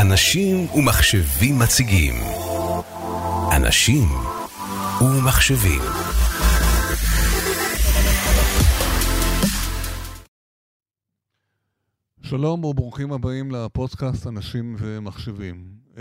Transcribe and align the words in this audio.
אנשים 0.00 0.66
ומחשבים 0.74 1.58
מציגים 1.58 2.14
אנשים 3.56 4.08
ומחשבים 5.00 5.80
שלום 12.22 12.64
וברוכים 12.64 13.12
הבאים 13.12 13.50
לפודקאסט 13.50 14.26
אנשים 14.26 14.76
ומחשבים. 14.78 15.64
Uh, 15.94 15.98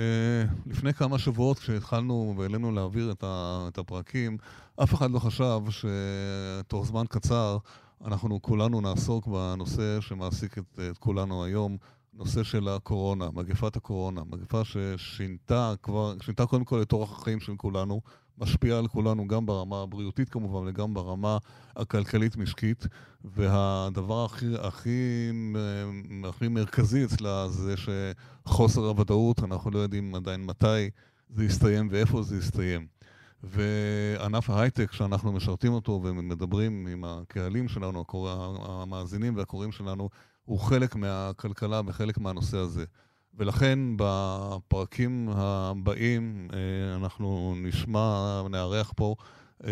לפני 0.65 0.93
כמה 0.93 1.19
שבועות 1.19 1.59
כשהתחלנו 1.59 2.35
והעלינו 2.37 2.71
להעביר 2.71 3.11
את, 3.11 3.23
את 3.67 3.77
הפרקים, 3.77 4.37
אף 4.83 4.93
אחד 4.93 5.11
לא 5.11 5.19
חשב 5.19 5.59
שתוך 5.69 6.85
זמן 6.85 7.03
קצר 7.09 7.57
אנחנו 8.05 8.41
כולנו 8.41 8.81
נעסוק 8.81 9.27
בנושא 9.27 10.01
שמעסיק 10.01 10.57
את, 10.57 10.79
את 10.91 10.97
כולנו 10.97 11.43
היום, 11.43 11.77
נושא 12.17 12.43
של 12.43 12.67
הקורונה, 12.67 13.29
מגפת 13.33 13.75
הקורונה, 13.75 14.21
מגפה 14.29 14.61
ששינתה 14.63 15.73
כבר, 15.83 16.13
שינתה 16.21 16.45
קודם 16.45 16.63
כל 16.63 16.81
את 16.81 16.91
אורח 16.91 17.11
החיים 17.11 17.39
של 17.39 17.55
כולנו, 17.57 18.01
משפיעה 18.37 18.79
על 18.79 18.87
כולנו 18.87 19.27
גם 19.27 19.45
ברמה 19.45 19.81
הבריאותית 19.81 20.29
כמובן 20.29 20.69
וגם 20.69 20.93
ברמה 20.93 21.37
הכלכלית-משקית, 21.75 22.87
והדבר 23.23 24.25
הכי, 24.25 24.45
הכי, 24.61 25.29
הכי 26.23 26.47
מרכזי 26.47 27.05
אצלה 27.05 27.47
זה 27.49 27.75
שחוסר 27.77 28.81
הוודאות, 28.81 29.43
אנחנו 29.43 29.71
לא 29.71 29.79
יודעים 29.79 30.15
עדיין 30.15 30.45
מתי 30.45 30.89
זה 31.29 31.45
יסתיים 31.45 31.87
ואיפה 31.91 32.23
זה 32.23 32.37
יסתיים. 32.37 32.87
וענף 33.43 34.49
ההייטק 34.49 34.91
שאנחנו 34.91 35.31
משרתים 35.31 35.73
אותו 35.73 36.01
ומדברים 36.03 36.87
עם 36.87 37.03
הקהלים 37.03 37.67
שלנו, 37.67 38.05
המאזינים 38.67 39.35
והקוראים 39.35 39.71
שלנו, 39.71 40.09
הוא 40.47 40.59
חלק 40.59 40.95
מהכלכלה 40.95 41.81
וחלק 41.85 42.17
מהנושא 42.17 42.57
הזה. 42.57 42.85
ולכן 43.33 43.79
בפרקים 43.97 45.29
הבאים 45.29 46.47
אה, 46.53 46.95
אנחנו 46.95 47.55
נשמע, 47.57 48.41
נארח 48.49 48.93
פה 48.95 49.15
אה, 49.63 49.71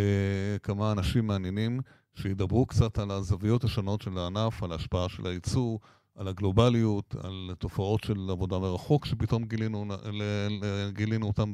כמה 0.63 0.91
אנשים 0.91 1.27
מעניינים 1.27 1.79
שידברו 2.15 2.65
קצת 2.65 2.99
על 2.99 3.11
הזוויות 3.11 3.63
השונות 3.63 4.01
של 4.01 4.17
הענף, 4.17 4.63
על 4.63 4.71
ההשפעה 4.71 5.09
של 5.09 5.27
הייצור, 5.27 5.79
על 6.15 6.27
הגלובליות, 6.27 7.15
על 7.23 7.51
תופעות 7.59 8.03
של 8.03 8.27
עבודה 8.29 8.59
מרחוק 8.59 9.05
שפתאום 9.05 9.43
גילינו, 9.45 9.85
גילינו 10.89 11.27
אותם 11.27 11.51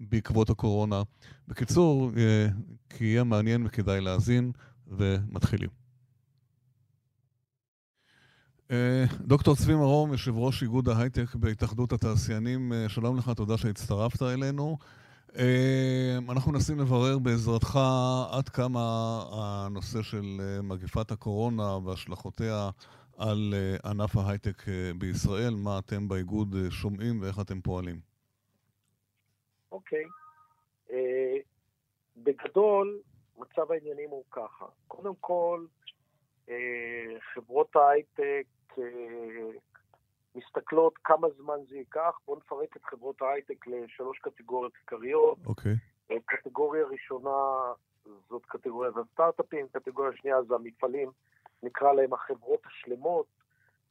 בעקבות 0.00 0.50
הקורונה. 0.50 1.02
בקיצור, 1.48 2.10
אה, 2.16 2.46
כי 2.90 3.04
יהיה 3.04 3.24
מעניין 3.24 3.66
וכדאי 3.66 4.00
להאזין, 4.00 4.52
ומתחילים. 4.86 5.83
אה, 8.70 9.04
דוקטור 9.20 9.56
צבי 9.56 9.74
מרום, 9.74 10.12
יושב 10.12 10.36
ראש 10.36 10.62
איגוד 10.62 10.88
ההייטק 10.88 11.34
בהתאחדות 11.34 11.92
התעשיינים, 11.92 12.72
אה, 12.72 12.88
שלום 12.88 13.16
לך, 13.16 13.30
תודה 13.36 13.58
שהצטרפת 13.58 14.22
אלינו. 14.22 14.78
אנחנו 16.28 16.52
מנסים 16.52 16.78
לברר 16.78 17.18
בעזרתך 17.18 17.78
עד 18.30 18.48
כמה 18.48 18.80
הנושא 19.32 20.02
של 20.02 20.40
מגפת 20.62 21.10
הקורונה 21.10 21.76
והשלכותיה 21.84 22.70
על 23.18 23.54
ענף 23.84 24.16
ההייטק 24.16 24.62
בישראל, 24.98 25.54
מה 25.54 25.78
אתם 25.78 26.08
באיגוד 26.08 26.56
שומעים 26.70 27.22
ואיך 27.22 27.40
אתם 27.40 27.60
פועלים. 27.60 28.00
אוקיי. 29.72 30.04
Okay. 30.04 30.90
Uh, 30.90 30.94
בגדול, 32.16 32.98
מצב 33.38 33.72
העניינים 33.72 34.10
הוא 34.10 34.24
ככה. 34.30 34.64
קודם 34.88 35.14
כל, 35.20 35.64
uh, 36.46 36.50
חברות 37.34 37.76
ההייטק 37.76 38.46
מסתכלות 40.34 40.98
כמה 41.04 41.28
זמן 41.36 41.58
זה 41.68 41.76
ייקח. 41.76 42.18
בואו 42.26 42.38
נפרק 42.38 42.76
את 42.76 42.84
חברות 42.84 43.22
ההייטק 43.22 43.66
לשלוש 43.66 44.18
קטגוריות 44.18 44.72
עיקריות. 44.80 45.38
אוקיי. 45.46 45.72
Okay. 45.72 46.14
קטגוריה 46.26 46.84
ראשונה 46.86 47.30
זאת 48.28 48.46
קטגוריית 48.46 48.94
הסטארט-אפים, 48.96 49.66
קטגוריה 49.72 50.12
שנייה 50.16 50.42
זה 50.42 50.54
המפעלים 50.54 51.10
נקרא 51.62 51.92
להם 51.92 52.12
החברות 52.12 52.60
השלמות, 52.66 53.26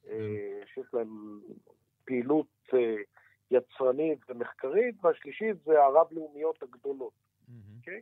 אה, 0.07 0.61
שיש 0.73 0.85
להם 0.93 1.39
פעילות 2.05 2.47
אה, 2.73 2.95
יצרנית 3.51 4.19
ומחקרית, 4.29 4.95
והשלישית 5.05 5.63
זה 5.65 5.83
הרב-לאומיות 5.83 6.63
הגדולות. 6.63 7.13
אוקיי? 7.77 8.01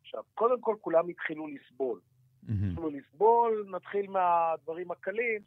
עכשיו, 0.00 0.22
קודם 0.34 0.60
כל 0.60 0.76
כולם 0.80 1.08
התחילו 1.08 1.46
לסבול. 1.46 2.00
התחילו 2.42 2.90
לסבול, 2.90 3.66
נתחיל 3.70 4.10
מהדברים 4.10 4.90
הקלים, 4.90 5.42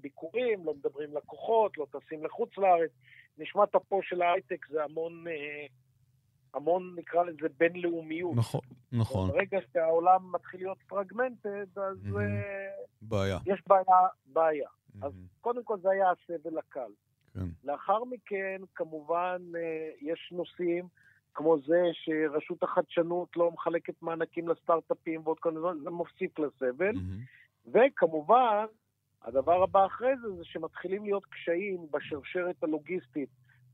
ביקורים, 0.00 0.64
לא 0.64 0.74
מדברים 0.74 1.16
לקוחות, 1.16 1.78
לא 1.78 1.86
טסים 1.90 2.24
לחוץ 2.24 2.58
לארץ. 2.58 2.90
נשמת 3.38 3.74
אפו 3.74 4.02
של 4.02 4.22
ההייטק 4.22 4.66
זה 4.70 4.84
המון 4.84 5.24
אה, 5.28 5.66
המון, 6.54 6.94
נקרא 6.96 7.24
לזה, 7.24 7.46
בינלאומיות. 7.58 8.36
נכון, 8.36 8.60
נכון. 8.92 9.30
ברגע 9.30 9.58
שהעולם 9.72 10.32
מתחיל 10.32 10.60
להיות 10.60 10.78
פרגמנטד, 10.88 11.78
אז 11.78 11.98
mm-hmm. 12.06 12.52
בעיה. 13.02 13.38
יש 13.46 13.62
בעיה. 13.66 14.06
בעיה. 14.26 14.68
Mm-hmm. 14.68 15.06
אז 15.06 15.12
קודם 15.40 15.64
כל 15.64 15.78
זה 15.82 15.90
היה 15.90 16.06
הסבל 16.10 16.58
הקל. 16.58 16.92
כן. 17.34 17.46
לאחר 17.64 18.04
מכן, 18.04 18.62
כמובן, 18.74 19.42
אה, 19.56 19.90
יש 20.00 20.32
נושאים 20.32 20.88
כמו 21.34 21.58
זה 21.66 21.82
שרשות 21.92 22.62
החדשנות 22.62 23.36
לא 23.36 23.50
מחלקת 23.50 24.02
מענקים 24.02 24.48
לסטארט-אפים 24.48 25.20
ועוד 25.24 25.38
כל 25.38 25.52
מיני, 25.52 25.82
זה 25.82 25.90
מוסיף 25.90 26.38
לסבל. 26.38 26.94
Mm-hmm. 26.94 27.70
וכמובן, 27.72 28.64
הדבר 29.22 29.62
הבא 29.62 29.86
אחרי 29.86 30.16
זה, 30.22 30.32
זה 30.32 30.44
שמתחילים 30.44 31.04
להיות 31.04 31.26
קשיים 31.26 31.86
בשרשרת 31.90 32.62
הלוגיסטית 32.62 33.28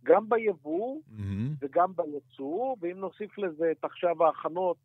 גם 0.04 0.28
ביבוא 0.28 0.96
mm-hmm. 0.96 1.22
וגם 1.60 1.92
בייצוא, 1.96 2.76
ואם 2.80 2.96
נוסיף 2.96 3.38
לזה 3.38 3.70
את 3.70 3.84
עכשיו 3.84 4.24
ההכנות 4.24 4.76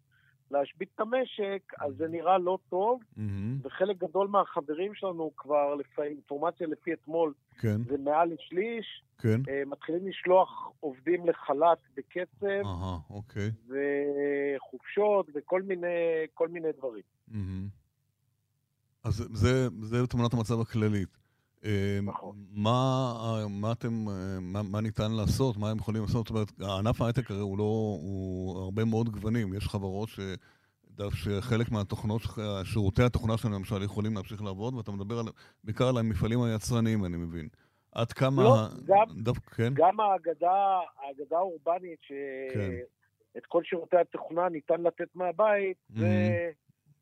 להשבית 0.52 0.90
את 0.96 1.00
המשק, 1.00 1.74
אז 1.80 1.94
זה 1.98 2.08
נראה 2.08 2.38
לא 2.38 2.58
טוב, 2.70 3.00
mm-hmm. 3.02 3.22
וחלק 3.64 3.98
גדול 3.98 4.28
מהחברים 4.28 4.96
שלנו 4.96 5.32
כבר, 5.38 5.76
לפי 5.76 6.02
אינפורמציה 6.02 6.68
לפי 6.68 6.94
אתמול, 6.94 7.34
כן. 7.60 7.84
זה 7.84 7.98
מעל 7.98 8.30
לשליש, 8.34 9.04
כן. 9.18 9.42
uh, 9.42 9.70
מתחילים 9.70 10.08
לשלוח 10.08 10.72
עובדים 10.80 11.30
לחל"ת 11.30 11.78
בקצב, 11.98 12.64
uh-huh, 12.64 13.14
אוקיי. 13.14 13.52
וחופשות 13.68 15.30
וכל 15.36 15.62
מיני, 15.62 15.88
מיני 16.50 16.72
דברים. 16.78 17.04
Mm-hmm. 17.30 17.82
אז 19.04 19.28
זה, 19.34 19.68
זה 19.82 20.08
תמונת 20.08 20.34
המצב 20.34 20.62
הכללית. 20.62 21.22
אמ, 21.66 21.70
נכון. 22.10 22.36
מה, 22.52 23.14
מה 23.50 23.72
אתם, 23.72 24.06
מה, 24.42 24.64
מה 24.64 24.82
ניתן 24.82 25.12
לעשות, 25.12 25.58
מה 25.58 25.70
הם 25.70 25.78
יכולים 25.78 26.02
לעשות? 26.02 26.28
זאת 26.28 26.30
אומרת, 26.30 26.80
ענף 26.80 27.02
ההייטק 27.02 27.32
הרי 27.32 27.40
הוא 27.40 27.58
לא, 27.58 27.98
הוא 28.02 28.56
הרבה 28.72 28.86
מאוד 28.86 29.09
גוונים. 29.09 29.54
יש 29.54 29.68
חברות 29.68 30.09
ש... 30.09 30.20
שחלק 31.09 31.72
מהתוכנות, 31.72 32.22
שירותי 32.64 33.04
התוכנה 33.04 33.38
שלהם 33.38 33.54
למשל 33.54 33.84
יכולים 33.84 34.14
להמשיך 34.14 34.42
לעבוד, 34.42 34.74
ואתה 34.74 34.92
מדבר 34.92 35.20
על, 35.20 35.26
בעיקר 35.64 35.88
על 35.88 35.98
המפעלים 35.98 36.42
היצרניים, 36.42 37.06
אני 37.06 37.18
מבין. 37.18 37.48
עד 37.92 38.12
כמה... 38.12 38.44
לא, 38.44 38.68
גם, 38.86 39.06
דו, 39.24 39.34
כן? 39.34 39.74
גם 39.74 40.00
האגדה, 40.00 40.80
האגדה 41.00 41.38
האורבנית, 41.38 42.00
שאת 42.02 42.54
כן. 43.34 43.40
כל 43.48 43.64
שירותי 43.64 43.98
התוכנה 43.98 44.50
ניתן 44.50 44.82
לתת 44.82 45.16
מהבית, 45.16 45.78
mm-hmm. 45.78 46.00
זה... 46.00 46.52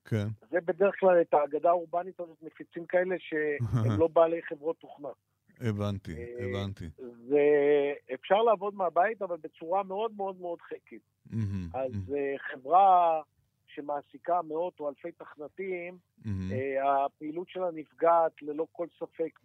כן. 0.05 0.27
זה 0.51 0.57
בדרך 0.65 0.95
כלל 0.99 1.21
את 1.21 1.33
האגדה 1.33 1.69
האורבנית 1.69 2.19
הזאת 2.19 2.37
מפיצים 2.41 2.85
כאלה 2.85 3.15
שהם 3.19 3.99
לא 3.99 4.07
בעלי 4.07 4.41
חברות 4.49 4.77
תוכנה. 4.79 5.09
הבנתי, 5.61 6.13
אה, 6.15 6.45
הבנתי. 6.45 6.85
ואפשר 7.29 8.41
לעבוד 8.41 8.75
מהבית, 8.75 9.21
אבל 9.21 9.37
בצורה 9.41 9.83
מאוד 9.83 10.11
מאוד 10.17 10.41
מאוד 10.41 10.61
חלקית. 10.61 11.01
אז 11.73 12.13
אה, 12.15 12.35
חברה 12.51 13.21
שמעסיקה 13.67 14.41
מאות 14.47 14.79
או 14.79 14.89
אלפי 14.89 15.11
תכנתים, 15.11 15.97
אה, 16.25 17.05
הפעילות 17.05 17.49
שלה 17.49 17.71
נפגעת 17.73 18.41
ללא 18.41 18.67
כל 18.71 18.87
ספק 18.99 19.39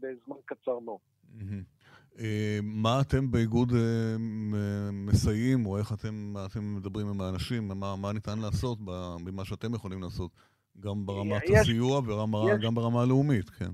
בזמן 0.00 0.36
קצר 0.44 0.78
מאוד. 0.78 0.98
אה, 2.18 2.58
מה 2.62 3.00
אתם 3.00 3.30
באיגוד 3.30 3.72
מסייעים, 4.92 5.66
או 5.66 5.78
איך 5.78 5.92
אתם, 5.92 6.34
אתם 6.46 6.76
מדברים 6.76 7.06
עם 7.08 7.20
האנשים, 7.20 7.68
מה, 7.68 7.96
מה 7.96 8.12
ניתן 8.12 8.38
לעשות 8.38 8.78
במה 9.24 9.44
שאתם 9.44 9.74
יכולים 9.74 10.02
לעשות, 10.02 10.30
גם 10.80 11.06
ברמת 11.06 11.42
יש, 11.44 11.50
הסיוע 11.60 11.98
וגם 11.98 12.74
ברמה 12.74 13.02
הלאומית, 13.02 13.50
כן. 13.50 13.70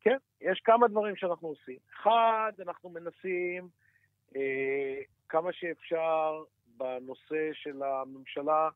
כן, 0.00 0.16
יש 0.40 0.60
כמה 0.64 0.88
דברים 0.88 1.16
שאנחנו 1.16 1.48
עושים. 1.48 1.76
אחד, 1.92 2.52
אנחנו 2.66 2.90
מנסים 2.90 3.68
אה, 4.36 5.00
כמה 5.28 5.52
שאפשר 5.52 6.42
בנושא 6.80 7.50
של 7.52 7.82
הממשלה 7.82 8.68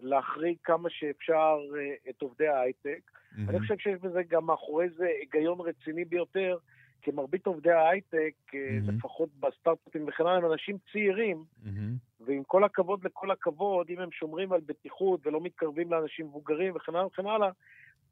להחריג 0.00 0.56
כמה 0.64 0.90
שאפשר 0.90 1.58
אה, 1.76 2.10
את 2.10 2.22
עובדי 2.22 2.48
ההייטק. 2.48 3.00
Mm-hmm. 3.10 3.50
אני 3.50 3.60
חושב 3.60 3.78
שיש 3.78 4.00
בזה 4.00 4.22
גם 4.28 4.46
מאחורי 4.46 4.88
זה 4.88 5.06
היגיון 5.20 5.60
רציני 5.60 6.04
ביותר, 6.04 6.56
כי 7.02 7.10
מרבית 7.10 7.46
עובדי 7.46 7.70
ההייטק, 7.70 8.34
mm-hmm. 8.46 8.90
לפחות 8.92 9.28
בסטארט-אפים 9.40 10.08
וכן 10.08 10.26
הלאה, 10.26 10.36
הם 10.36 10.52
אנשים 10.52 10.76
צעירים, 10.92 11.44
mm-hmm. 11.64 12.24
ועם 12.26 12.42
כל 12.44 12.64
הכבוד 12.64 13.04
לכל 13.04 13.30
הכבוד, 13.30 13.90
אם 13.90 14.00
הם 14.00 14.12
שומרים 14.12 14.52
על 14.52 14.60
בטיחות 14.66 15.26
ולא 15.26 15.40
מתקרבים 15.40 15.92
לאנשים 15.92 16.26
מבוגרים 16.26 16.76
וכן 16.76 16.94
הלאה 16.94 17.06
וכן 17.06 17.26
הלאה, 17.26 17.50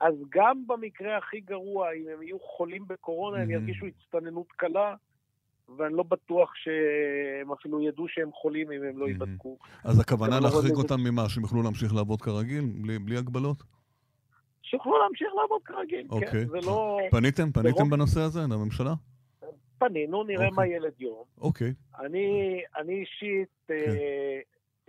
אז 0.01 0.15
גם 0.29 0.67
במקרה 0.67 1.17
הכי 1.17 1.41
גרוע, 1.41 1.93
אם 1.93 2.05
הם 2.13 2.23
יהיו 2.23 2.39
חולים 2.41 2.85
בקורונה, 2.89 3.37
mm-hmm. 3.37 3.41
הם 3.41 3.51
ירגישו 3.51 3.87
הצטננות 3.87 4.53
קלה, 4.53 4.95
ואני 5.77 5.95
לא 5.97 6.03
בטוח 6.03 6.53
שהם 6.55 7.53
אפילו 7.53 7.83
ידעו 7.83 8.09
שהם 8.09 8.31
חולים 8.33 8.73
אם 8.73 8.83
הם 8.83 8.99
לא 8.99 9.07
ייבדקו. 9.07 9.59
אז 9.85 10.01
הכוונה 10.01 10.41
להחריג 10.41 10.75
אותם 10.75 11.01
ממה? 11.01 11.29
שהם 11.29 11.43
יוכלו 11.43 11.63
להמשיך 11.63 11.95
לעבוד 11.95 12.23
כרגיל, 12.23 12.65
בלי, 13.05 13.17
הגבלות? 13.17 13.63
שיוכלו 14.63 14.99
להמשיך 14.99 15.29
לעבוד 15.41 15.63
כרגיל, 15.65 16.07
כן. 16.11 16.15
אוקיי. 16.15 16.47
זה 16.47 16.59
לא... 16.67 16.99
פניתם? 17.11 17.53
פניתם 17.53 17.77
ברוב... 17.77 17.91
בנושא 17.91 18.21
הזה 18.21 18.41
לממשלה? 18.41 18.95
פנינו, 19.79 20.25
נראה 20.25 20.49
אוקיי. 20.49 20.57
מה 20.57 20.67
ילד 20.67 20.93
יום. 21.01 21.25
אוקיי. 21.41 21.75
אני, 22.01 22.61
אני 22.77 23.01
אישית 23.01 23.49
כן. 23.69 23.75
אה, 23.75 24.41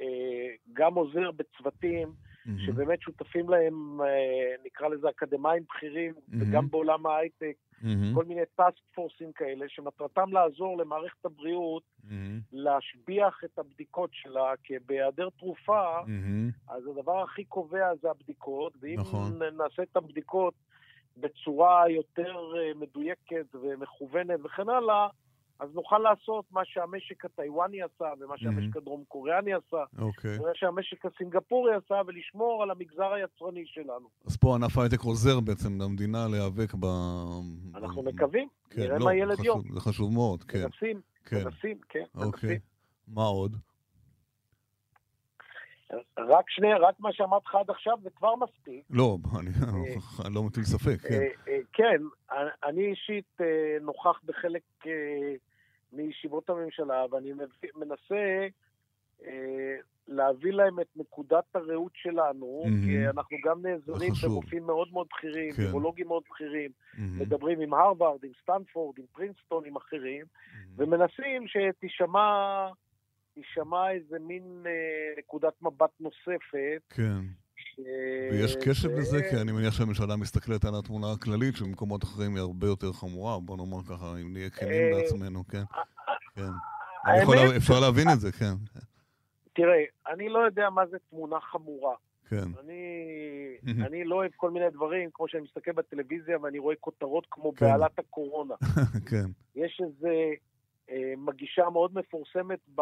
אה, 0.02 0.48
גם 0.74 0.94
עוזר 0.94 1.32
בצוותים. 1.32 2.31
Mm-hmm. 2.58 2.66
שבאמת 2.66 3.02
שותפים 3.02 3.50
להם, 3.50 4.02
אה, 4.02 4.56
נקרא 4.66 4.88
לזה 4.88 5.10
אקדמאים 5.10 5.64
בכירים, 5.70 6.14
mm-hmm. 6.14 6.36
וגם 6.40 6.70
בעולם 6.70 7.06
ההייטק, 7.06 7.56
mm-hmm. 7.82 8.16
כל 8.16 8.26
מיני 8.26 8.42
טאסק 8.56 8.82
פורסים 8.96 9.32
כאלה, 9.32 9.66
שמטרתם 9.70 10.34
לעזור 10.34 10.78
למערכת 10.78 11.26
הבריאות 11.26 11.84
mm-hmm. 11.84 12.12
להשביח 12.52 13.42
את 13.46 13.60
הבדיקות 13.60 14.10
שלה, 14.14 14.54
כי 14.64 14.74
בהיעדר 14.86 15.30
תרופה, 15.30 16.00
mm-hmm. 16.00 16.74
אז 16.74 16.88
הדבר 16.88 17.24
הכי 17.24 17.44
קובע 17.44 17.96
זה 18.02 18.10
הבדיקות, 18.10 18.74
ואם 18.82 19.00
נכון. 19.00 19.40
נעשה 19.58 19.84
את 19.84 19.98
הבדיקות 19.98 20.54
בצורה 21.18 21.90
יותר 21.90 22.36
אה, 22.58 22.72
מדויקת 22.76 23.56
ומכוונת 23.56 24.40
וכן 24.44 24.70
הלאה, 24.70 25.08
אז 25.62 25.70
נוכל 25.74 25.98
לעשות 25.98 26.46
מה 26.52 26.62
שהמשק 26.66 27.26
הטיוואני 27.26 27.82
עשה, 27.82 28.06
ומה 28.20 28.38
שהמשק 28.38 28.78
הדרום 28.78 29.04
קוריאני 29.08 29.54
עשה, 29.54 29.84
אוקיי. 30.00 30.40
ומה 30.40 30.50
שהמשק 30.54 31.06
הסינגפורי 31.06 31.72
עשה, 31.76 32.02
ולשמור 32.08 32.64
על 32.64 32.72
המגזר 32.72 33.14
היצרני 33.14 33.64
שלנו. 33.66 34.10
אז 34.26 34.38
פה 34.38 34.56
ענף 34.56 34.78
ההייטק 34.78 35.00
עוזר 35.00 35.40
בעצם 35.40 35.82
למדינה 35.82 36.28
להיאבק 36.32 36.74
ב... 36.74 36.86
אנחנו 37.76 38.04
מקווים, 38.04 38.48
כן, 38.70 38.82
נראה 38.82 38.98
לא, 38.98 39.06
מה 39.06 39.16
ילד 39.16 39.40
יום. 39.44 39.62
זה 39.74 39.80
חשוב 39.80 40.14
מאוד, 40.14 40.44
כן. 40.44 40.60
מנסים, 40.64 41.02
כן. 41.26 41.44
מנסים, 41.46 41.78
כן, 41.90 42.04
אוקיי. 42.16 42.50
מנסים. 42.50 42.60
מה 43.08 43.24
עוד? 43.24 43.56
רק 46.18 46.50
שני, 46.50 46.74
רק 46.74 47.00
מה 47.00 47.14
שאמרתי 47.14 47.46
לך 47.48 47.56
עד 47.56 47.70
עכשיו 47.70 47.98
זה 48.04 48.10
כבר 48.10 48.36
מספיק. 48.36 48.86
לא, 48.90 49.18
אני 49.40 49.50
אה, 49.50 50.30
לא 50.36 50.44
מטיל 50.44 50.64
ספק, 50.64 51.02
כן. 51.08 51.14
אה, 51.14 51.28
אה, 51.48 51.60
כן, 51.74 52.02
אני 52.64 52.86
אישית 52.86 53.38
נוכח 53.82 54.20
בחלק 54.26 54.64
מישיבות 55.94 56.50
הממשלה, 56.50 57.06
ואני 57.12 57.34
מנסה 57.76 58.48
אה, 59.26 59.76
להביא 60.08 60.52
להם 60.52 60.80
את 60.80 60.88
נקודת 60.96 61.56
הראות 61.56 61.92
שלנו, 61.96 62.64
mm-hmm. 62.66 62.86
כי 62.86 63.08
אנחנו 63.08 63.38
גם 63.44 63.66
נעזרים 63.66 64.14
ברופאים 64.22 64.64
מאוד 64.66 64.88
מאוד 64.92 65.08
בכירים, 65.14 65.52
כן. 65.52 65.64
ביולוגים 65.64 66.08
מאוד 66.08 66.24
בכירים, 66.30 66.72
mm-hmm. 66.72 67.00
מדברים 67.02 67.62
עם 67.62 67.74
הרווארד, 67.74 68.24
עם 68.24 68.32
סטנפורד, 68.42 68.96
עם 69.00 69.06
פרינסטון, 69.12 69.66
עם 69.66 69.76
אחרים, 69.76 70.26
mm-hmm. 70.26 70.58
ומנסים 70.78 71.46
שתישמע... 71.48 72.68
תישמע 73.34 73.92
איזה 73.92 74.20
מין 74.20 74.64
אה, 74.66 74.72
נקודת 75.20 75.62
מבט 75.62 75.92
נוספת. 76.00 76.82
כן. 76.90 77.22
ויש 78.32 78.56
קשב 78.56 78.90
לזה, 78.90 79.22
כי 79.30 79.36
אני 79.42 79.52
מניח 79.52 79.74
שהממשלה 79.74 80.16
מסתכלת 80.16 80.66
על 80.66 80.74
התמונה 80.80 81.12
הכללית, 81.12 81.56
שבמקומות 81.56 82.04
אחרים 82.04 82.36
היא 82.36 82.42
הרבה 82.42 82.68
יותר 82.68 82.92
חמורה, 82.92 83.40
בוא 83.40 83.58
נאמר 83.58 83.84
ככה, 83.84 84.14
אם 84.22 84.34
נהיה 84.34 84.50
כנים 84.50 84.92
בעצמנו, 84.92 85.48
כן. 85.48 85.64
כן. 86.36 86.52
אפשר 87.58 87.80
להבין 87.80 88.08
את 88.14 88.20
זה, 88.20 88.32
כן. 88.32 88.54
תראה, 89.54 89.84
אני 90.14 90.30
לא 90.30 90.40
יודע 90.40 90.70
מה 90.70 90.82
זה 90.92 90.98
תמונה 91.10 91.40
חמורה. 91.52 91.96
כן. 92.30 92.48
אני, 92.64 93.86
אני 93.86 94.04
לא 94.04 94.16
אוהב 94.16 94.32
כל 94.36 94.52
מיני 94.52 94.70
דברים, 94.70 95.10
כמו 95.14 95.28
שאני 95.28 95.44
מסתכל 95.44 95.72
בטלוויזיה 95.72 96.38
ואני 96.42 96.60
רואה 96.60 96.76
כותרות 96.80 97.28
כמו 97.32 97.54
כן. 97.56 97.66
בעלת 97.66 98.00
הקורונה. 98.00 98.56
כן. 99.10 99.26
יש 99.56 99.82
איזה 99.86 100.14
אה, 100.92 101.14
מגישה 101.18 101.70
מאוד 101.74 101.92
מפורסמת 101.94 102.60
ב... 102.76 102.82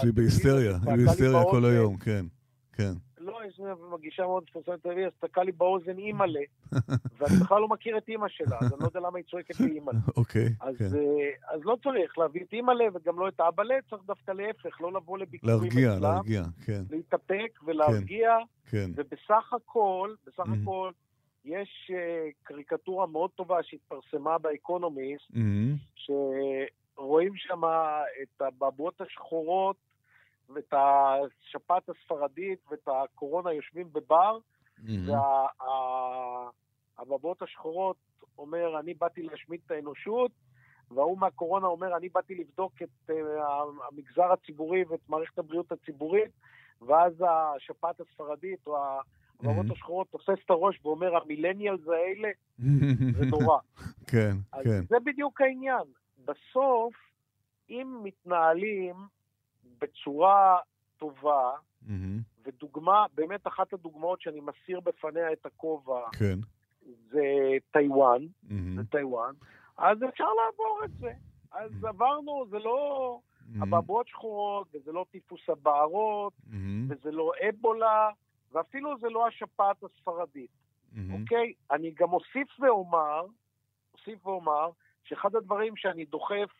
שהיא 0.00 0.12
בהיסטריה, 0.14 0.76
היא 0.86 0.96
בהיסטריה 0.96 1.42
כל 1.50 1.64
היום, 1.64 1.96
כן. 1.96 2.24
כן. 2.72 2.92
לא, 3.24 3.38
יש 3.48 3.60
מגישה 3.92 4.22
מאוד 4.22 4.42
מפורסמת 4.50 4.82
טלוויזיה, 4.82 5.08
הסתכלה 5.08 5.44
לי 5.44 5.52
באוזן 5.52 5.98
אימא'לה, 5.98 6.40
ואני 7.18 7.36
בכלל 7.40 7.60
לא 7.60 7.68
מכיר 7.68 7.98
את 7.98 8.08
אימא 8.08 8.28
שלה, 8.28 8.56
אז 8.60 8.72
אני 8.72 8.80
לא 8.80 8.86
יודע 8.86 9.00
למה 9.00 9.18
היא 9.18 9.24
צועקת 9.30 9.60
לי 9.60 9.70
אימא'לה. 9.70 9.98
אוקיי, 10.16 10.48
כן. 10.78 10.84
אז 11.48 11.60
לא 11.64 11.76
צריך 11.82 12.18
להביא 12.18 12.42
את 12.44 12.52
אימא'לה 12.52 12.84
וגם 12.94 13.18
לא 13.18 13.28
את 13.28 13.40
אבא'לה, 13.40 13.74
צריך 13.90 14.02
דווקא 14.06 14.32
להפך, 14.32 14.80
לא 14.80 14.92
לבוא 14.92 15.18
לביקורים 15.18 15.58
להרגיע, 15.58 15.98
להרגיע, 16.00 16.42
כן. 16.64 16.82
להתאפק 16.90 17.60
ולהרגיע, 17.64 18.36
כן. 18.70 18.76
כן. 18.76 18.90
ובסך 18.96 19.52
הכל, 19.52 20.14
בסך 20.26 20.44
הכל, 20.62 20.90
יש 21.44 21.90
אה, 21.94 22.28
קריקטורה 22.42 23.06
מאוד 23.06 23.30
טובה 23.30 23.62
שהתפרסמה 23.62 24.38
באקונומיסט, 24.38 25.30
שרואים 25.94 27.32
שם 27.36 27.60
את 28.22 28.42
הבעבועות 28.42 29.00
השחורות 29.00 29.76
ואת 30.48 30.74
השפעת 30.74 31.88
הספרדית 31.88 32.58
ואת 32.70 32.88
הקורונה 32.88 33.52
יושבים 33.52 33.92
בבר, 33.92 34.38
mm-hmm. 34.78 35.12
והבבות 36.98 37.42
השחורות 37.42 37.96
אומר, 38.38 38.80
אני 38.80 38.94
באתי 38.94 39.22
להשמיד 39.22 39.60
את 39.66 39.70
האנושות, 39.70 40.30
וההוא 40.90 41.18
מהקורונה 41.18 41.66
אומר, 41.66 41.96
אני 41.96 42.08
באתי 42.08 42.34
לבדוק 42.34 42.72
את 42.82 43.10
uh, 43.10 43.12
המגזר 43.88 44.32
הציבורי 44.32 44.84
ואת 44.88 45.08
מערכת 45.08 45.38
הבריאות 45.38 45.72
הציבורית, 45.72 46.30
ואז 46.82 47.12
השפעת 47.28 48.00
הספרדית 48.00 48.66
או 48.66 48.76
הבבות 49.40 49.66
mm-hmm. 49.66 49.72
השחורות 49.72 50.10
תופס 50.10 50.38
את 50.44 50.50
הראש 50.50 50.80
ואומר, 50.82 51.16
המילניאלס 51.16 51.88
האלה, 51.88 52.28
זה 53.18 53.26
נורא. 53.26 53.58
כן, 54.06 54.36
אז 54.52 54.64
כן. 54.64 54.84
זה 54.88 54.96
בדיוק 55.04 55.40
העניין. 55.40 55.84
בסוף, 56.24 56.94
אם 57.70 58.00
מתנהלים 58.02 58.94
בצורה 59.80 60.58
טובה, 60.96 61.50
mm-hmm. 61.86 61.90
ודוגמה, 62.44 63.06
באמת 63.14 63.46
אחת 63.46 63.72
הדוגמאות 63.72 64.20
שאני 64.20 64.40
מסיר 64.40 64.80
בפניה 64.80 65.32
את 65.32 65.46
הכובע, 65.46 66.00
כן. 66.18 66.38
זה 66.82 67.22
טיוואן, 67.72 68.22
mm-hmm. 68.22 68.52
זה 68.76 68.84
טיוואן, 68.90 69.34
אז 69.78 69.98
אפשר 70.08 70.24
לעבור 70.24 70.80
את 70.84 70.90
זה. 70.90 71.12
אז 71.52 71.70
mm-hmm. 71.70 71.88
עברנו, 71.88 72.46
זה 72.50 72.58
לא 72.58 73.18
mm-hmm. 73.20 73.62
אבעבועות 73.62 74.08
שחורות, 74.08 74.68
וזה 74.74 74.92
לא 74.92 75.06
טיפוס 75.10 75.40
הבערות, 75.48 76.32
mm-hmm. 76.32 76.54
וזה 76.88 77.10
לא 77.10 77.32
אבולה, 77.48 78.10
ואפילו 78.52 78.98
זה 78.98 79.08
לא 79.08 79.26
השפעת 79.26 79.84
הספרדית, 79.84 80.50
mm-hmm. 80.50 80.98
אוקיי? 81.20 81.52
אני 81.70 81.90
גם 81.90 82.12
אוסיף 82.12 82.60
ואומר, 82.60 83.26
אוסיף 83.94 84.26
ואומר, 84.26 84.70
שאחד 85.04 85.36
הדברים 85.36 85.76
שאני 85.76 86.04
דוחף 86.04 86.50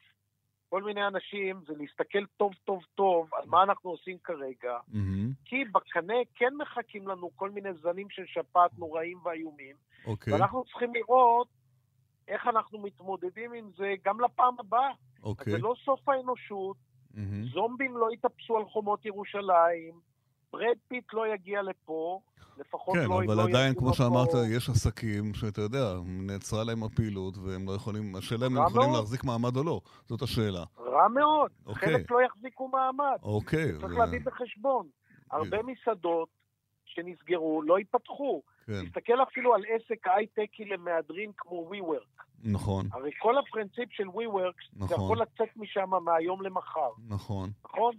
כל 0.69 0.83
מיני 0.83 1.07
אנשים 1.07 1.61
זה 1.67 1.73
להסתכל 1.79 2.27
טוב 2.37 2.53
טוב 2.65 2.83
טוב 2.95 3.29
על 3.35 3.45
מה 3.47 3.63
אנחנו 3.63 3.91
עושים 3.91 4.19
כרגע, 4.25 4.79
mm-hmm. 4.91 5.45
כי 5.45 5.65
בקנה 5.65 6.15
כן 6.35 6.55
מחכים 6.59 7.09
לנו 7.09 7.31
כל 7.37 7.51
מיני 7.51 7.69
זנים 7.83 8.11
של 8.11 8.23
שפעת 8.27 8.79
נוראים 8.79 9.19
ואיומים, 9.25 9.77
okay. 9.77 10.09
אוקיי. 10.09 10.33
ואנחנו 10.33 10.65
צריכים 10.65 10.95
לראות 10.95 11.49
איך 12.29 12.47
אנחנו 12.47 12.79
מתמודדים 12.79 13.53
עם 13.53 13.71
זה 13.77 13.95
גם 14.05 14.21
לפעם 14.21 14.55
הבאה. 14.59 14.91
Okay. 14.91 15.23
אוקיי. 15.23 15.53
זה 15.53 15.59
לא 15.59 15.75
סוף 15.85 16.09
האנושות, 16.09 16.77
mm-hmm. 16.77 17.53
זומבים 17.53 17.97
לא 17.97 18.13
יטפסו 18.13 18.57
על 18.57 18.65
חומות 18.65 19.05
ירושלים, 19.05 19.95
ברד 20.53 20.77
פיט 20.89 21.13
לא 21.13 21.35
יגיע 21.35 21.63
לפה, 21.63 22.21
לפחות 22.59 22.95
כן, 22.95 23.05
לא... 23.05 23.17
כן, 23.19 23.23
אבל 23.25 23.37
לא 23.37 23.43
עדיין, 23.43 23.75
כמו 23.75 23.95
שאמרת, 23.95 24.31
פה... 24.31 24.39
יש 24.57 24.69
עסקים 24.69 25.35
שאתה 25.35 25.61
יודע, 25.61 25.95
נעצרה 26.07 26.65
להם 26.65 26.83
הפעילות 26.83 27.39
והם 27.39 27.67
לא 27.67 27.73
יכולים, 27.73 28.17
השאלה 28.17 28.47
אם 28.47 28.57
הם 28.57 28.67
יכולים 28.67 28.91
מאוד. 28.91 29.01
להחזיק 29.01 29.25
מעמד 29.25 29.57
או 29.57 29.65
לא, 29.65 29.81
זאת 30.09 30.23
השאלה. 30.23 30.65
רע 30.79 31.09
מאוד, 31.09 31.51
אוקיי. 31.67 31.89
חלק 31.89 32.11
לא 32.11 32.19
יחזיקו 32.23 32.69
מעמד. 32.69 33.19
אוקיי. 33.23 33.73
צריך 33.81 33.95
ו... 33.95 33.99
להביא 33.99 34.21
בחשבון. 34.25 34.87
הרבה 35.31 35.59
מסעדות 35.63 36.29
שנסגרו 36.85 37.63
לא 37.63 37.79
ייפתחו. 37.79 38.43
כן. 38.67 38.87
תסתכל 38.87 39.23
אפילו 39.23 39.55
על 39.55 39.63
עסק 39.69 40.07
הייטקי 40.07 40.65
למהדרין 40.65 41.31
כמו 41.37 41.71
WeWork. 41.71 42.23
נכון. 42.45 42.87
הרי 42.93 43.11
כל 43.19 43.39
הפרינציפ 43.39 43.89
של 43.93 44.09
WeWork, 44.09 44.77
נכון. 44.77 44.89
זה 44.89 44.95
יכול 44.95 45.19
לצאת 45.23 45.57
משם 45.57 45.91
מהיום 46.05 46.43
למחר. 46.43 46.91
נכון. 47.09 47.51
נכון? 47.65 47.95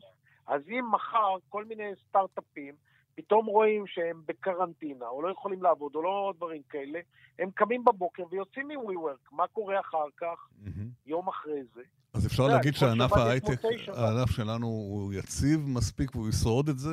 אז 0.47 0.61
אם 0.69 0.85
מחר 0.91 1.35
כל 1.49 1.65
מיני 1.65 1.91
סטארט-אפים 2.09 2.73
פתאום 3.15 3.45
רואים 3.45 3.87
שהם 3.87 4.21
בקרנטינה, 4.25 5.07
או 5.07 5.21
לא 5.21 5.31
יכולים 5.31 5.63
לעבוד, 5.63 5.95
או 5.95 6.01
לא 6.01 6.33
דברים 6.37 6.61
כאלה, 6.69 6.99
הם 7.39 7.49
קמים 7.51 7.85
בבוקר 7.85 8.23
ויוצאים 8.31 8.67
מ-WeWork. 8.67 9.29
מה 9.31 9.47
קורה 9.47 9.79
אחר 9.79 10.05
כך, 10.17 10.47
mm-hmm. 10.65 10.69
יום 11.05 11.27
אחרי 11.27 11.61
זה? 11.73 11.81
אז 12.13 12.27
אפשר 12.27 12.47
להגיד 12.47 12.73
שענף 12.73 13.13
ההייטק, 13.13 13.61
הענף 13.87 14.29
שלנו 14.29 14.67
הוא 14.67 15.13
יציב 15.13 15.59
מספיק 15.67 16.15
והוא 16.15 16.29
ישרוד 16.29 16.69
את 16.69 16.77
זה, 16.77 16.89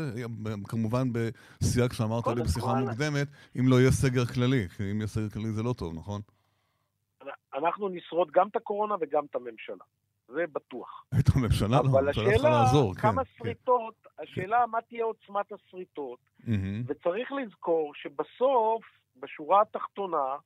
כמובן 0.69 1.09
בסייג 1.13 1.93
שאמרת 1.93 2.27
לי 2.27 2.43
בשיחה 2.43 2.75
מוקדמת, 2.75 3.29
אם 3.59 3.69
לא 3.69 3.81
יהיה 3.81 3.91
סגר 3.91 4.25
כללי, 4.25 4.69
כי 4.69 4.91
אם 4.91 4.97
יהיה 4.97 5.07
סגר 5.07 5.29
כללי 5.29 5.53
זה 5.53 5.63
לא 5.63 5.73
טוב, 5.73 5.95
נכון? 5.95 6.21
אנחנו 7.55 7.89
נשרוד 7.89 8.31
גם 8.31 8.49
את 8.49 8.57
הקורונה 8.57 8.95
וגם 9.01 9.25
את 9.31 9.35
הממשלה. 9.35 9.85
זה 10.33 10.45
בטוח. 10.53 11.05
הממשלה 11.35 11.69
לא, 11.69 11.99
הממשלה 11.99 12.33
צריכה 12.33 12.49
לעזור, 12.49 12.95
כן. 12.95 13.09
אבל 13.09 13.09
השאלה, 13.09 13.13
כמה 13.13 13.23
שריטות, 13.25 13.95
כן. 14.03 14.23
השאלה 14.23 14.67
מה 14.67 14.81
תהיה 14.81 15.05
עוצמת 15.05 15.53
השריטות, 15.53 16.19
וצריך 16.87 17.33
לזכור 17.33 17.93
שבסוף, 17.95 18.85
בשורה 19.17 19.63
התחתונה, 19.63 20.37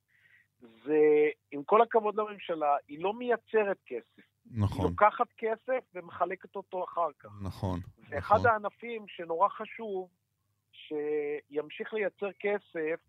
זה, 0.61 1.29
עם 1.53 1.63
כל 1.65 1.83
הכבוד 1.83 2.15
לממשלה, 2.17 2.77
היא 2.89 3.03
לא 3.03 3.13
מייצרת 3.15 3.77
כסף. 3.87 4.27
נכון. 4.51 4.85
היא 4.85 4.91
לוקחת 4.91 5.27
כסף 5.39 5.85
ומחלקת 5.95 6.57
אותו 6.57 6.85
אחר 6.85 7.09
כך. 7.19 7.31
נכון. 7.43 7.81
ואחד 8.09 8.35
נכון. 8.35 8.51
הענפים 8.51 9.05
שנורא 9.09 9.49
חשוב 9.49 10.09
שימשיך 10.73 11.95
לייצר 11.95 12.33
כסף, 12.41 13.01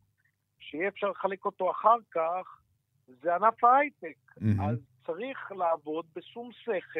שיהיה 0.59 0.87
אפשר 0.87 1.07
לחלק 1.07 1.45
אותו 1.45 1.71
אחר 1.71 1.97
כך, 2.11 2.61
זה 3.07 3.35
ענף 3.35 3.63
ההייטק. 3.63 4.17
מהמם, 4.41 4.61
אז 4.61 4.77
צריך 5.07 5.51
לעבוד 5.51 6.05
בשום 6.15 6.49
שכל 6.51 6.99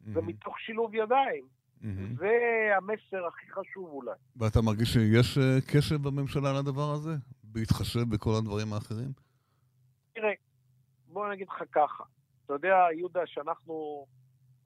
מהמם, 0.00 0.16
ומתוך 0.16 0.60
שילוב 0.60 0.94
ידיים. 0.94 1.44
מהמם. 1.80 2.16
זה 2.16 2.30
המסר 2.76 3.26
הכי 3.26 3.46
חשוב 3.50 3.88
אולי. 3.88 4.12
ואתה 4.36 4.60
מרגיש 4.62 4.88
שיש 4.88 5.38
אה, 5.38 5.58
קשב 5.72 5.96
בממשלה 6.02 6.52
לדבר 6.60 6.90
הזה? 6.94 7.10
בהתחשב 7.44 8.00
בכל 8.14 8.30
הדברים 8.38 8.72
האחרים? 8.72 9.12
תראה, 10.14 10.32
בוא 11.06 11.28
נגיד 11.32 11.46
לך 11.48 11.62
ככה. 11.72 12.04
אתה 12.44 12.54
יודע, 12.54 12.86
יהודה, 12.98 13.20
שאנחנו 13.26 14.06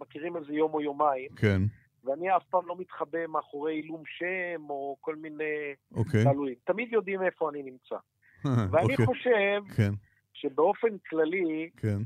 מכירים 0.00 0.36
איזה 0.36 0.52
יום 0.52 0.74
או 0.74 0.80
יומיים, 0.80 1.28
כן, 1.36 1.62
ואני 2.04 2.36
אף 2.36 2.42
פעם 2.50 2.66
לא 2.66 2.76
מתחבא 2.78 3.26
מאחורי 3.26 3.74
עילום 3.74 4.02
שם 4.06 4.70
או 4.70 4.96
כל 5.00 5.16
מיני 5.16 5.74
אוקיי. 5.94 6.24
תלויים. 6.24 6.56
תמיד 6.64 6.92
יודעים 6.92 7.22
איפה 7.22 7.50
אני 7.50 7.62
נמצא. 7.62 7.96
ואני 8.70 8.92
אוקיי. 8.92 9.06
חושב 9.06 9.74
כן, 9.76 9.92
שבאופן 10.32 10.98
כללי, 11.08 11.70
כן. 11.76 11.98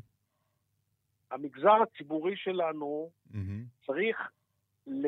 המגזר 1.30 1.82
הציבורי 1.82 2.36
שלנו 2.36 3.10
מהמם, 3.30 3.64
צריך, 3.86 4.16
ל... 4.86 5.06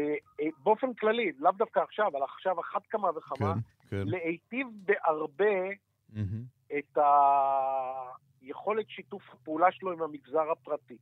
באופן 0.63 0.95
כללי, 0.95 1.33
לאו 1.39 1.53
דווקא 1.53 1.81
עכשיו, 1.81 2.09
אבל 2.09 2.23
עכשיו 2.23 2.61
אחת 2.61 2.83
כמה 2.91 3.09
וכמה, 3.11 3.55
כן, 3.55 3.61
כן. 3.89 4.03
להיטיב 4.07 4.67
בהרבה 4.73 5.61
מהמם, 6.13 6.45
את 6.79 6.99
היכולת 8.43 8.89
שיתוף 8.89 9.23
הפעולה 9.33 9.73
שלו 9.73 9.93
עם 9.93 10.03
המגזר 10.03 10.51
הפרטי. 10.53 10.97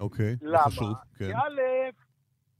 אוקיי, 0.00 0.36
זה 0.36 0.46
למה? 0.46 0.58
חשוב. 0.58 0.94
כי 1.18 1.24
כן, 1.24 1.36
א', 1.36 1.60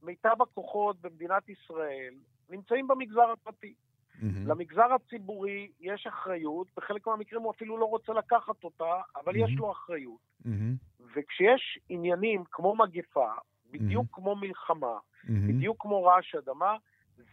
מיטב 0.03 0.41
הכוחות 0.41 1.01
במדינת 1.01 1.49
ישראל 1.49 2.13
נמצאים 2.49 2.87
במגזר 2.87 3.31
הפרטי. 3.33 3.73
מהמם, 4.21 4.47
למגזר 4.47 4.93
הציבורי 4.93 5.71
יש 5.79 6.07
אחריות, 6.07 6.67
בחלק 6.77 7.07
מהמקרים 7.07 7.41
הוא 7.41 7.51
אפילו 7.51 7.77
לא 7.77 7.85
רוצה 7.85 8.13
לקחת 8.13 8.63
אותה, 8.63 9.01
אבל 9.15 9.35
יש 9.35 9.41
מהמם. 9.41 9.57
לו 9.57 9.71
אחריות. 9.71 10.19
מהמם, 10.45 10.75
וכשיש 11.15 11.79
עניינים 11.89 12.43
כמו 12.51 12.75
מגפה, 12.75 13.31
בדיוק 13.71 13.91
מהמם. 13.93 14.07
כמו 14.11 14.35
מלחמה, 14.35 14.97
מהמם, 15.23 15.47
בדיוק 15.47 15.81
כמו 15.81 16.03
רעש 16.03 16.35
אדמה, 16.35 16.77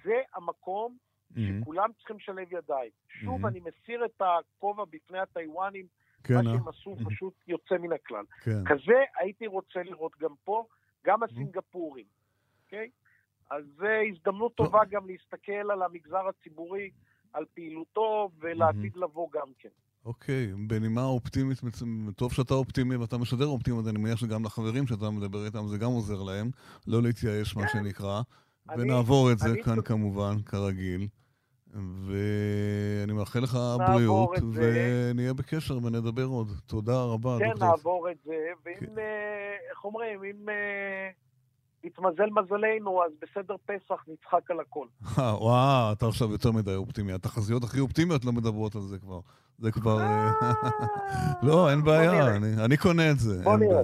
זה 0.05 0.21
המקום 0.35 0.97
מהמם. 1.31 1.61
שכולם 1.61 1.91
צריכים 1.99 2.17
לשלב 2.17 2.53
ידיים. 2.53 2.91
שוב, 3.09 3.41
מהמם. 3.41 3.47
אני 3.47 3.61
מסיר 3.61 4.05
את 4.05 4.23
הכובע 4.23 4.85
בפני 4.91 5.19
הטיוואנים, 5.19 5.87
כן, 6.25 6.35
מה 6.35 6.41
אה? 6.41 6.45
שהם 6.45 6.69
עשו 6.69 6.91
מהמם. 6.91 7.11
פשוט 7.11 7.35
יוצא 7.47 7.79
מן 7.79 7.93
הכלל. 7.93 8.25
כן. 8.43 8.65
כזה 8.65 9.05
הייתי 9.19 9.47
רוצה 9.47 9.83
לראות 9.83 10.13
גם 10.21 10.35
פה, 10.45 10.65
גם 11.05 11.23
הסינגפורים, 11.23 12.07
אוקיי? 12.65 12.91
אז 13.51 13.65
זו 13.77 13.87
הזדמנות 13.87 14.55
טוב. 14.55 14.67
טובה 14.67 14.85
גם 14.85 15.07
להסתכל 15.07 15.71
על 15.71 15.83
המגזר 15.83 16.29
הציבורי, 16.29 16.91
על 17.35 17.45
פעילותו, 17.55 18.31
ולעתיד 18.41 18.97
לבוא 18.97 19.29
גם 19.33 19.47
כן. 19.59 19.69
אוקיי, 20.05 20.53
בנימה 20.67 21.05
אופטימית, 21.05 21.59
טוב 22.17 22.33
שאתה 22.33 22.55
אופטימי 22.55 22.97
ואתה 22.97 23.19
משדר 23.19 23.47
אופטימיות, 23.47 23.87
אני 23.87 23.99
מניח 23.99 24.19
שגם 24.19 24.45
לחברים 24.45 24.87
שאתה 24.87 25.11
מדבר 25.11 25.45
איתם 25.45 25.67
זה 25.67 25.79
גם 25.79 25.91
עוזר 25.91 26.23
להם, 26.23 26.51
לא 26.87 27.03
להתייאש, 27.03 27.57
מה 27.57 27.63
כן. 27.63 27.69
שנקרא. 27.73 28.23
אני- 28.71 28.83
ונעבור 28.83 29.33
את 29.33 29.39
זה 29.39 29.51
אני 29.51 29.63
כאן. 29.63 29.83
כמובן, 29.83 30.43
כרגיל. 30.47 31.09
ואני 32.07 33.13
מאחל 33.13 33.41
לך 33.41 33.59
בריאות. 33.79 34.31
ונהיה 34.53 35.35
בקשר 35.35 35.77
ונדבר 35.85 36.25
עוד. 36.25 36.49
תודה 36.67 37.03
רבה, 37.03 37.37
כן, 37.39 37.49
דוקטור. 37.51 37.69
נעבור 37.69 38.11
את 38.11 38.17
זה, 38.25 38.33
כן. 38.65 38.71
ואם, 38.87 38.99
אה, 38.99 39.05
איך 39.71 39.85
אומרים, 39.85 40.25
אם 40.25 40.49
אה, 41.85 41.89
יתמזל 41.89 42.31
מזלנו, 42.31 43.03
אז 43.05 43.13
בסדר 43.23 43.55
פסח 43.67 44.05
נצחק 44.09 44.51
על 44.51 44.61
הכל. 44.61 44.87
אה, 45.19 45.43
וואו, 45.43 45.93
אתה 45.93 46.07
עכשיו 46.07 46.33
יותר 46.33 46.53
מדי 46.53 46.75
אופטימי. 46.75 47.13
התחזיות 47.13 47.65
הכי 47.65 47.81
אופטימיות 47.81 48.25
לא 48.25 48.33
מדברות 48.33 48.75
על 48.75 48.83
זה 48.83 48.99
כבר. 48.99 49.21
זה 49.59 49.73
כבר... 49.73 50.01
אה, 50.01 50.31
לא, 51.43 51.71
אין 51.71 51.85
בעיה. 51.85 52.37
אני- 52.65 52.77
קונה 52.77 53.11
את 53.11 53.19
זה. 53.19 53.43
בוא 53.45 53.57
נראה. 53.57 53.83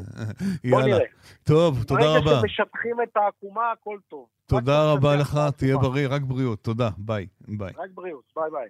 בוא. 0.71 0.83
נראה. 0.87 0.99
טוב, 1.45 1.83
תודה 1.85 2.17
רבה. 2.17 2.21
ברגע 2.21 2.41
שמשטחים 2.41 2.97
את 3.03 3.17
העקומה, 3.17 3.73
הכל 3.73 3.99
טוב. 4.09 4.27
תודה 4.47 4.93
רבה 4.93 5.17
לך, 5.17 5.41
תהיה. 5.57 5.79
בריא, 5.79 6.09
רק 6.11 6.23
בריאות. 6.23 6.59
תודה, 6.63 6.91
ביי. 6.99 7.27
ביי. 7.49 7.73
רק 7.79 7.91
בריאות, 7.95 8.25
ביי 8.37 8.51
ביי. 8.51 8.69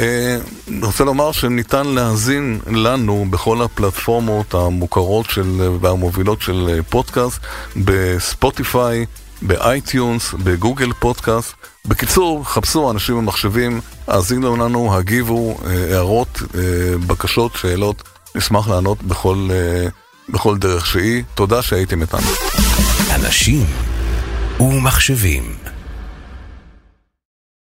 אה, 0.00 0.36
אני 0.68 0.86
רוצה 0.86 1.04
לומר 1.04 1.32
שניתן 1.32 1.86
להאזין 1.86 2.60
לנו 2.66 3.26
בכל 3.30 3.62
הפלטפורמות 3.62 4.54
המוכרות 4.54 5.30
של, 5.30 5.76
והמובילות 5.80 6.42
של 6.42 6.68
אה, 6.72 6.82
פודקאסט, 6.82 7.40
ב 7.76 7.90
Spotify, 7.90 9.06
ב 9.42 9.53
iTunes, 9.53 10.34
ב 10.34 10.42
Google 10.42 10.92
Podcast. 10.92 11.54
בקיצור, 11.86 12.44
חפשו 12.44 12.90
אנשים 12.90 13.16
ומחשבים, 13.16 13.80
האזינו 14.06 14.56
לנו, 14.56 14.96
הגיבו, 14.96 15.58
אה, 15.66 15.94
הערות, 15.94 16.42
אה, 16.54 16.60
בקשות, 17.06 17.56
שאלות, 17.56 18.02
נשמח 18.34 18.68
לענות 18.68 19.02
בכל, 19.02 19.48
אה, 19.50 19.88
בכל 20.28 20.58
דרך 20.58 20.86
שהיא. 20.86 21.22
תודה 21.34 21.62
שהייתם 21.62 22.02
איתנו. 22.02 22.28
אנשים 23.14 23.66
ומחשבים. 24.60 25.73